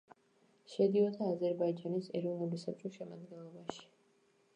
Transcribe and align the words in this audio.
შედიოდა 0.75 1.27
აზერბაიჯანის 1.33 2.09
ეროვნული 2.19 2.61
საბჭოს 2.63 2.97
შემადგენლობაში. 3.01 3.85